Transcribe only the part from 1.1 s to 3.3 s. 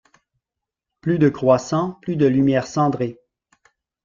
de croissant, plus de lumière cendrée.